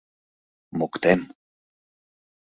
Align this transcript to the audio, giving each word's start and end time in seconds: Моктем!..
Моктем!.. 0.77 1.19